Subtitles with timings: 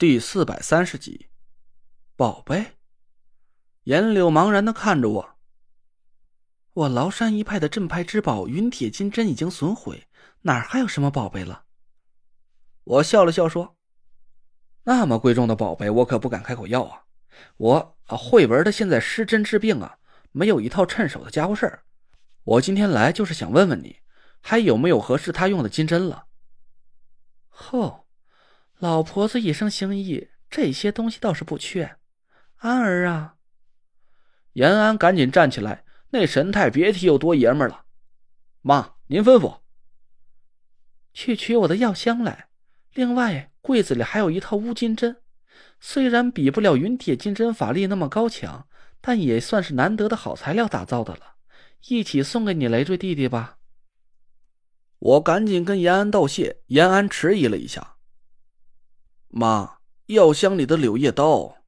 [0.00, 1.28] 第四百三十集，
[2.16, 2.78] 宝贝。
[3.82, 5.38] 颜柳茫然的看着我。
[6.72, 10.08] 我崂山一派的镇派之宝云铁金针已经损毁，
[10.40, 11.64] 哪儿还有什么宝贝了？
[12.84, 13.76] 我笑了笑说
[14.84, 17.04] ：“那么贵重的宝贝，我可不敢开口要啊。
[17.58, 19.98] 我啊，慧文的现在失针治病啊，
[20.32, 21.84] 没有一套趁手的家伙事儿。
[22.44, 23.98] 我今天来就是想问问你，
[24.40, 26.24] 还有没有合适他用的金针了？”
[27.50, 27.99] 哼。
[28.80, 31.98] 老婆子一生心意，这些东西倒是不缺。
[32.56, 33.34] 安儿啊，
[34.54, 37.84] 延安赶紧站起来，那神态别提有多爷们了。
[38.62, 39.58] 妈，您吩咐。
[41.12, 42.48] 去取我的药箱来。
[42.94, 45.18] 另外，柜子里还有一套乌金针，
[45.78, 48.66] 虽然比不了云铁金针法力那么高强，
[49.02, 51.34] 但也算是难得的好材料打造的了。
[51.88, 53.58] 一起送给你累赘弟弟吧。
[54.98, 56.62] 我赶紧跟延安道谢。
[56.68, 57.96] 延安迟疑了一下。
[59.32, 61.58] 妈，药箱里的柳叶刀，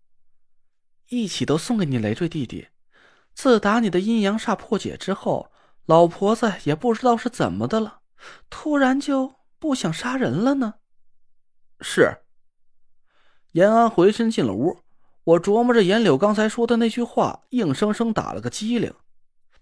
[1.10, 2.66] 一起都送给你累赘弟弟。
[3.34, 5.52] 自打你的阴阳煞破解之后，
[5.86, 8.00] 老婆子也不知道是怎么的了，
[8.50, 10.74] 突然就不想杀人了呢。
[11.80, 12.18] 是。
[13.52, 14.80] 延安回身进了屋，
[15.22, 18.92] 我琢磨着严柳刚才说的那句话，硬生生打了个机灵。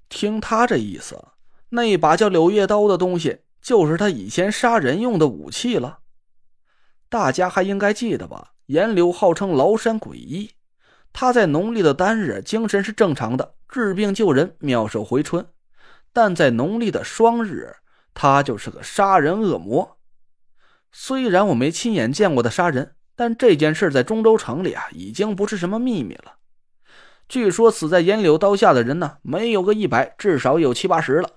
[0.08, 1.22] 听他这意思，
[1.68, 5.99] 那把叫柳叶刀的东西，就是他以前杀人用的武器了。
[7.10, 8.52] 大家还应该记得吧？
[8.66, 10.52] 严柳号称崂山鬼医，
[11.12, 15.42] 他在农历的单日精神是正常的，治病救人，妙手回春；
[16.12, 17.74] 但在农历的双日，
[18.14, 19.98] 他就是个杀人恶魔。
[20.92, 26.36] 虽然我没亲眼见过他杀人，但这件事在中州城里啊，已经不是什么秘密了。
[27.28, 31.28] 据说死在严柳刀下的人呢，没有个一百，至少有七八十了。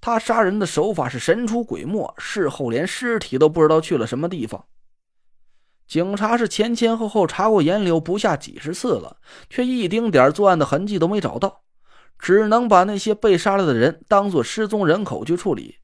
[0.00, 4.64] 他杀人的手法是神出鬼没，事后连尸体都不知道去了什么地方。
[5.90, 9.16] 警察是前前后后查过严柳不下几十次了，
[9.48, 11.62] 却一丁点作案的痕迹都没找到，
[12.16, 15.78] 只能把那些被杀了的人当做失踪人口去处理。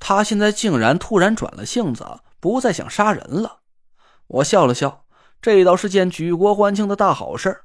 [0.00, 2.04] 他现在竟然突然转了性子，
[2.40, 3.60] 不再想杀人了。
[4.26, 5.04] 我笑了笑，
[5.40, 7.60] 这倒是件举国欢庆的大好事。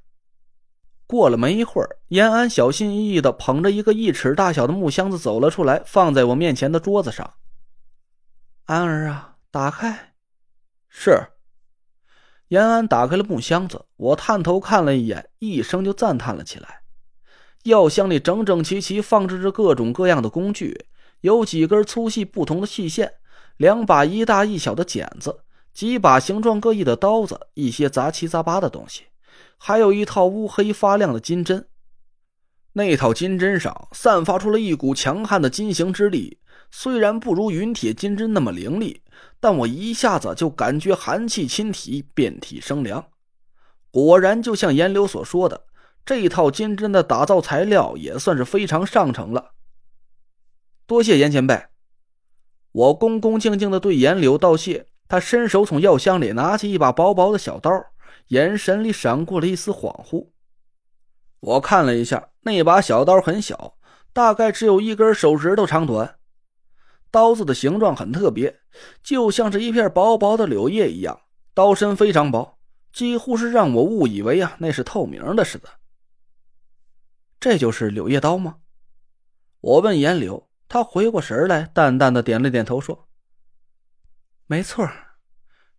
[1.07, 7.34] 过了没一会儿，延安小心翼翼地捧着一个一尺大小的木箱子走了出来，放在我面前的桌子上。
[8.66, 10.13] 安儿啊，打开。
[10.88, 11.29] 是。
[12.50, 16.81] 延安打开了木箱子，我探头看了一眼，一声就赞叹了起来。
[17.63, 20.85] 药箱里整整齐齐放置着各种各样的工具，
[21.22, 23.13] 有几根粗细不同的细线，
[23.57, 25.39] 两把一大一小的剪子，
[25.73, 29.06] 几把形状各异的刀子，一些杂七杂八的东西，
[29.57, 31.67] 还有一套乌黑发亮的金针。
[32.73, 36.38] 那套金针上散发出了一股强悍的金行之力，
[36.78, 39.02] 虽然不如云铁金针那么凌厉。
[39.40, 43.12] 但我一下子就感觉寒气侵体，遍体生凉。
[43.91, 45.68] 果然，就像严柳所说的，
[46.06, 49.52] 这套金针的打造材料也算是非常上乘了。
[50.86, 51.68] 多谢严前辈。
[52.74, 54.88] 我恭恭敬敬的对严柳道谢。
[55.07, 57.72] 他伸手从药箱里拿起一把薄薄的小刀，
[58.30, 60.30] 眼神里闪过了一丝恍惚。
[61.40, 63.78] 我看了一下，那把小刀很小，
[64.12, 66.18] 大概只有一根手指头长短。
[67.15, 68.59] 刀子的形状很特别，
[69.01, 71.21] 就像是一片薄薄的柳叶一样。
[71.53, 72.59] 刀身非常薄，
[72.91, 75.69] 几乎是让我误以为啊那是透明的似的。
[77.39, 78.57] 这就是柳叶刀吗？
[79.61, 83.07] 我问严柳，他回过神来，淡淡的点了点头，说
[84.45, 84.85] ：“没错，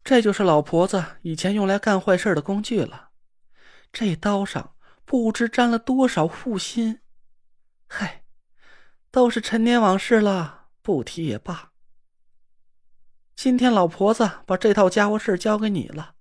[0.03, 3.11] 这就是老婆子以前用来干坏事的工具了。
[3.93, 4.75] 这刀上
[5.05, 7.01] 不知沾了多少护心。
[7.87, 8.25] 嗨，
[9.11, 10.55] 都是陈年往事了。”
[10.87, 11.73] 不提也罢。
[13.35, 16.15] 今天老婆子把这套家伙事交给你了，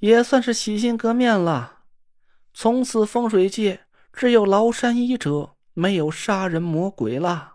[0.00, 1.84] 也算是洗心革面了。
[2.52, 3.82] 从此风水界
[4.12, 7.54] 只有崂山医者，没有杀人魔鬼了。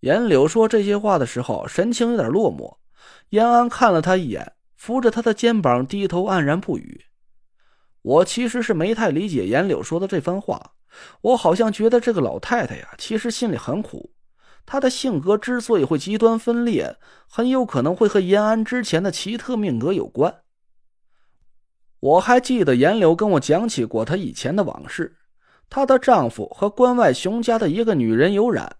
[0.00, 2.78] 严柳说这些话的时候，神情有点落寞。
[3.28, 7.04] 延安看了他一眼，扶着他的肩膀，低头黯然不语。
[8.02, 10.72] 我其实是没太理解严柳说的这番话，
[11.20, 14.14] 我好像觉得这个老太太呀，其实心里很苦。
[14.66, 16.96] 他的性格之所以会极端分裂，
[17.28, 20.42] 很有可能会和延安之前的奇特命格有关。
[22.00, 25.16] 我还记得严柳跟我讲起过她以前的往事，
[25.70, 28.76] 她的丈夫和关外熊家的一个女人有染，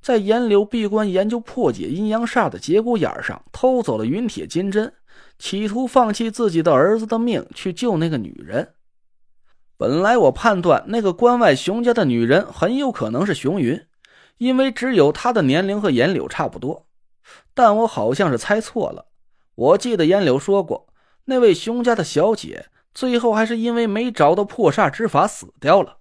[0.00, 4.92] 在严柳闭关研究破解阴阳煞的节骨眼上偷走了云铁金针，
[5.38, 8.74] 企图放弃自己的儿子的命去救那个女人。
[9.76, 13.82] 本来我判断那个关外熊家的女人很有可能是熊云。
[14.40, 16.86] 因为只有他的年龄和颜柳差不多，
[17.52, 19.04] 但我好像是猜错了。
[19.54, 20.86] 我记得颜柳说过，
[21.26, 25.98] 那位熊家的小姐最后还是因为没找到破煞之法死掉了。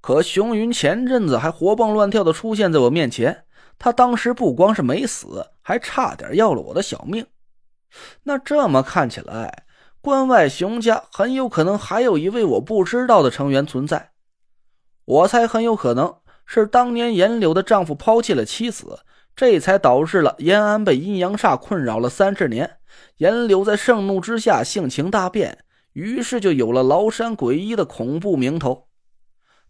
[0.00, 3.44] 可熊云前阵子还活蹦乱跳的出现在我面前，
[3.78, 7.26] 他当时不光是没死，还差点要了我的小命。
[8.22, 9.66] 那这么看起来，
[10.00, 14.12] 关外熊家很有可能还有一位我不知道的成员存在。
[15.04, 16.16] 我猜很有可能
[16.52, 18.98] 是当年严柳的丈夫抛弃了妻子。
[19.36, 22.78] 这才导致了延安被阴阳煞困扰了三十年。
[23.18, 28.88] 严柳在盛怒之下性情大变，于是就有了崂山鬼医的恐怖名头。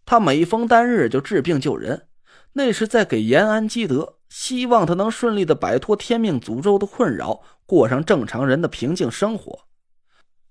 [0.05, 2.07] 他每逢单日就治病救人，
[2.53, 9.59] 那是在给延安积德，希望他能顺利的摆脱天命诅咒的困扰，过上正常人的平静生活。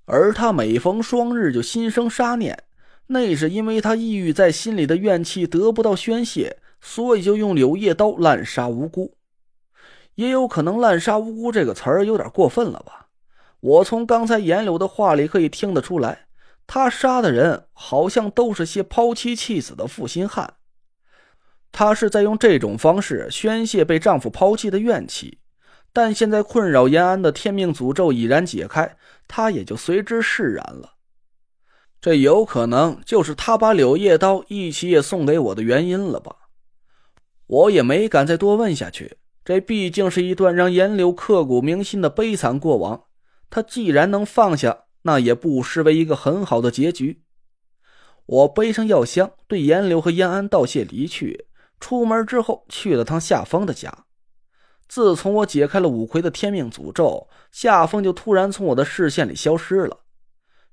[0.06, 2.56] 而他每逢双日就心生杀念，
[3.10, 6.56] 那是因为他抑郁在心里的怨气得不到宣泄。
[6.82, 9.14] 所以就用柳叶刀滥杀无辜，
[10.14, 13.08] 也有可能“滥杀无辜”这个词儿有点过分了吧？
[13.60, 16.28] 我从刚才严柳的话里可以听得出来，
[16.66, 20.54] 他杀的人好像都是些抛妻弃子的负心汉，
[21.70, 25.40] 他是在用这种方式宣泄被丈夫抛弃的怨气。
[25.92, 28.96] 但现在困扰延安的天命诅咒已然解开，
[29.28, 30.94] 他也就随之释然了。
[32.00, 36.34] 这有可能就是他把柳叶刀一起也送给我的原因了吧？
[37.46, 43.04] 我也没敢再多问下去，这毕竟是一段让严柳刻骨铭心的悲惨过往。
[43.50, 47.22] 他既然能放下，那也不失为一个很好的结局。
[48.24, 51.48] 我背上药箱，对严柳和燕安道谢离去。
[51.80, 54.04] 出门之后，去了趟夏风的家。
[54.88, 59.98] 自从我解开了五魁的天命诅咒，夏风就突然从我的视线里消失了。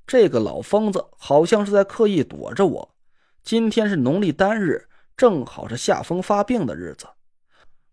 [0.08, 2.96] 这个老疯子好像是在刻意躲着我。
[3.44, 4.88] 今天是农历单日。
[5.18, 7.08] 正好是夏风发病的日子，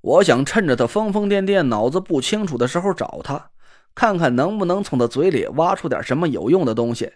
[0.02, 3.50] 我想趁着他疯疯癫癫、脑子不清楚的时候找他，
[3.94, 7.10] 看看能不能从他嘴里挖出点什么有用的东西。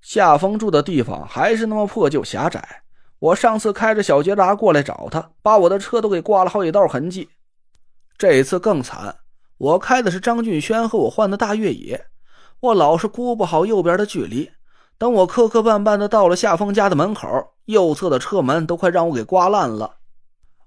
[0.00, 2.82] 夏风住的地方还是那么破旧狭窄，
[3.20, 7.28] 我上次开着小捷达过来找他，把我的车都给刮了好几道痕迹。
[8.18, 9.14] 这一次更惨，
[9.58, 12.04] 我开的是张俊轩和我换的大越野，
[12.60, 14.50] 我老是估不好右边的距离。
[14.98, 19.96] 等我磕磕绊绊的到了夏风家的门口，右侧的车门都快让我给刮烂了。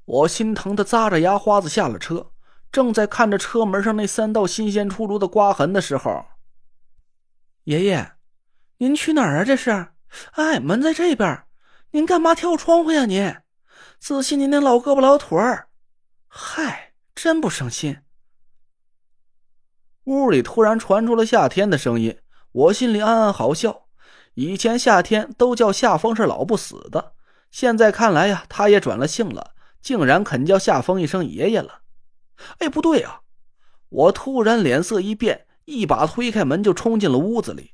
[0.05, 2.31] 我心疼的咂着牙花子下了车，
[2.71, 6.25] 正在看着车门上那三道新鲜出炉的刮痕的时候，
[7.65, 8.13] 爷爷，
[8.77, 9.43] 您去哪儿啊？
[9.45, 9.89] 这是？
[10.31, 11.43] 哎，门在这边，
[11.91, 13.05] 您干嘛跳窗户呀？
[13.05, 13.35] 您，
[13.99, 15.67] 仔细您那老胳膊老腿儿，
[16.27, 17.99] 嗨，真不省心。
[20.05, 22.17] 屋里突然传出了夏天的声音，
[22.51, 23.83] 我心里暗暗好笑。
[24.33, 27.13] 以前夏天都叫夏风是老不死的，
[27.51, 29.51] 现在看来呀，他也转了性了，
[29.81, 31.81] 竟然肯叫夏风一声爷爷了。
[32.57, 33.21] 哎，不对啊！
[33.89, 37.71] 我突然脸色一变，一把推开门就冲进了屋子里。